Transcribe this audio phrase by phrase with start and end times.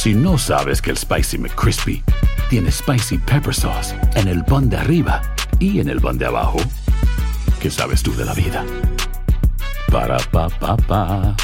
[0.00, 2.02] Si no sabes que el Spicy McCrispy
[2.48, 5.20] tiene Spicy Pepper Sauce en el pan de arriba
[5.58, 6.56] y en el pan de abajo,
[7.60, 8.64] ¿qué sabes tú de la vida?
[9.92, 11.36] Para, pa, pa, pa.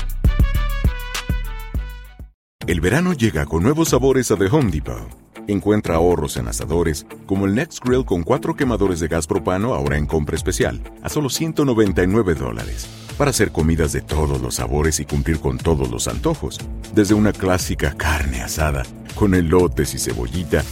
[2.66, 5.07] El verano llega con nuevos sabores a The Home Depot.
[5.49, 9.99] Encuentra ahorros en asadores, como el Next Grill con cuatro quemadores de gas propano ahora
[9.99, 13.05] en compra especial, a solo 199 dólares.
[13.19, 16.59] Para hacer comidas de todos los sabores y cumplir con todos los antojos.
[16.95, 18.83] Desde una clásica carne asada,
[19.15, 20.62] con elotes y cebollita,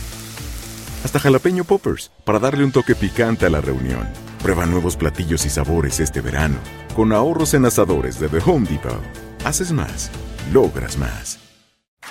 [1.05, 4.09] hasta jalapeño poppers, para darle un toque picante a la reunión.
[4.43, 6.57] Prueba nuevos platillos y sabores este verano.
[6.95, 9.01] Con ahorros en asadores de The Home Depot.
[9.45, 10.11] Haces más,
[10.53, 11.44] logras más.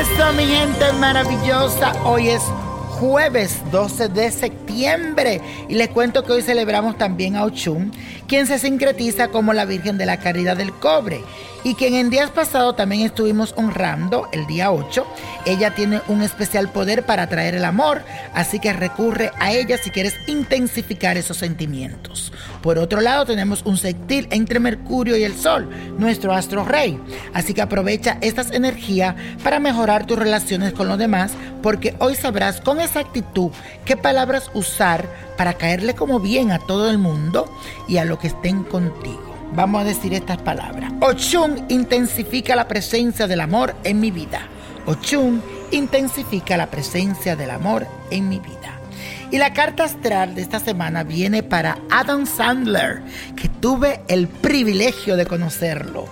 [0.00, 2.42] Eso, mi gente maravillosa, hoy es
[3.00, 7.92] jueves 12 de septiembre y les cuento que hoy celebramos también a Ochun,
[8.26, 11.20] quien se sincretiza como la Virgen de la Caridad del Cobre
[11.64, 15.06] y quien en días pasados también estuvimos honrando el día 8.
[15.46, 18.02] Ella tiene un especial poder para atraer el amor,
[18.34, 22.32] así que recurre a ella si quieres intensificar esos sentimientos.
[22.62, 27.00] Por otro lado, tenemos un sextil entre Mercurio y el Sol, nuestro astro rey,
[27.34, 31.32] así que aprovecha estas energías para mejorar tus relaciones con los demás,
[31.62, 33.50] porque hoy sabrás con exactitud
[33.84, 37.50] qué palabras usar para caerle como bien a todo el mundo
[37.86, 39.28] y a lo que estén contigo.
[39.54, 40.92] Vamos a decir estas palabras.
[41.00, 44.42] Ochun intensifica la presencia del amor en mi vida.
[44.86, 48.78] Ochun intensifica la presencia del amor en mi vida.
[49.30, 53.02] Y la carta astral de esta semana viene para Adam Sandler,
[53.36, 56.06] que tuve el privilegio de conocerlo.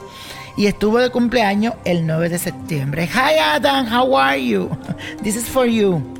[0.57, 3.09] Y estuvo de cumpleaños el 9 de septiembre.
[3.13, 4.71] Hi Adam, how are you?
[5.23, 6.16] This is for you.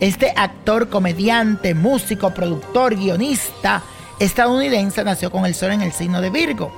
[0.00, 3.82] Este actor, comediante, músico, productor, guionista,
[4.20, 6.70] estadounidense nació con el sol en el signo de Virgo.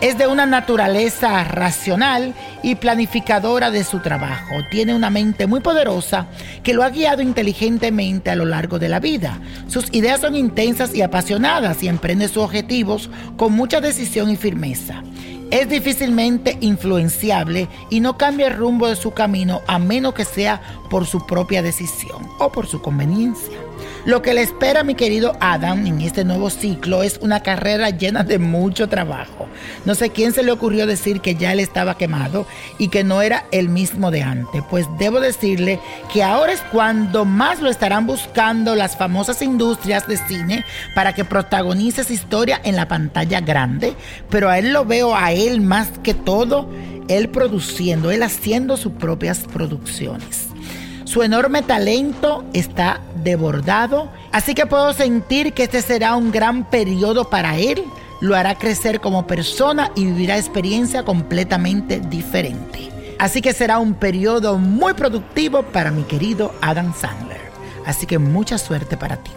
[0.00, 2.34] Es de una naturaleza racional
[2.64, 4.56] y planificadora de su trabajo.
[4.68, 6.26] Tiene una mente muy poderosa
[6.64, 9.38] que lo ha guiado inteligentemente a lo largo de la vida.
[9.68, 15.04] Sus ideas son intensas y apasionadas y emprende sus objetivos con mucha decisión y firmeza.
[15.50, 20.60] Es difícilmente influenciable y no cambia el rumbo de su camino a menos que sea
[20.90, 23.65] por su propia decisión o por su conveniencia.
[24.06, 27.90] Lo que le espera a mi querido Adam en este nuevo ciclo es una carrera
[27.90, 29.48] llena de mucho trabajo.
[29.84, 32.46] No sé quién se le ocurrió decir que ya él estaba quemado
[32.78, 34.62] y que no era el mismo de antes.
[34.70, 35.80] Pues debo decirle
[36.12, 41.24] que ahora es cuando más lo estarán buscando las famosas industrias de cine para que
[41.24, 43.96] protagonice esa historia en la pantalla grande.
[44.30, 46.70] Pero a él lo veo a él más que todo,
[47.08, 50.45] él produciendo, él haciendo sus propias producciones.
[51.06, 57.30] Su enorme talento está desbordado, así que puedo sentir que este será un gran periodo
[57.30, 57.84] para él.
[58.20, 62.90] Lo hará crecer como persona y vivirá experiencia completamente diferente.
[63.20, 67.40] Así que será un periodo muy productivo para mi querido Adam Sandler.
[67.86, 69.30] Así que mucha suerte para ti.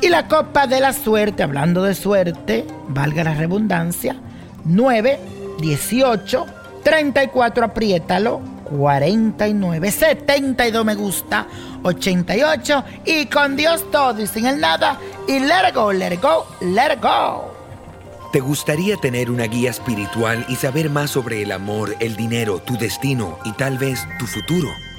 [0.00, 4.14] Y la copa de la suerte, hablando de suerte, valga la redundancia,
[4.64, 5.18] 9,
[5.58, 6.46] 18,
[6.84, 11.46] 34, apriétalo, 49, 72 me gusta,
[11.82, 14.98] 88 y con Dios todo y sin el nada
[15.28, 17.52] y let go, let go, let go.
[18.32, 22.78] ¿Te gustaría tener una guía espiritual y saber más sobre el amor, el dinero, tu
[22.78, 24.68] destino y tal vez tu futuro?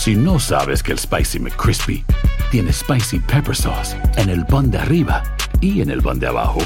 [0.00, 2.02] Si no sabes que el Spicy McCrispy
[2.50, 5.22] tiene Spicy Pepper Sauce en el pan de arriba
[5.60, 6.60] y en el pan de abajo,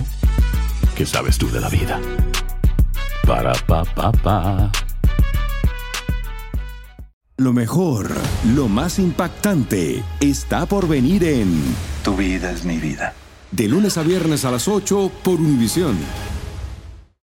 [0.94, 2.00] ¿qué sabes tú de la vida?
[3.26, 4.70] Para, pa, pa, pa.
[7.36, 8.08] Lo mejor,
[8.54, 11.60] lo más impactante, está por venir en
[12.04, 13.14] Tu vida es mi vida.
[13.50, 15.96] De lunes a viernes a las 8 por Univisión.